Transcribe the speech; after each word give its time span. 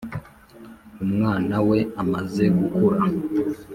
umwana 1.03 1.55
we 1.69 1.79
amaze 2.01 2.43
gukura 2.57 3.01